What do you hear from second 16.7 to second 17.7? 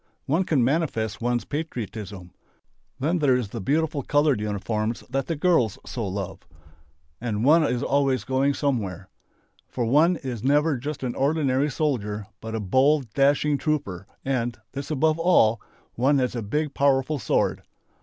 powerful sword.